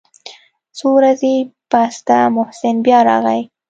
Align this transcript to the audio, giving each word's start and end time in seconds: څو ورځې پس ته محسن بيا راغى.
څو 0.77 0.87
ورځې 0.97 1.35
پس 1.71 1.95
ته 2.07 2.17
محسن 2.35 2.75
بيا 2.85 2.99
راغى. 3.09 3.41